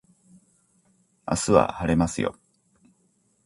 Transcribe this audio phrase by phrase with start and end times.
[1.29, 2.35] 明日は晴れますよ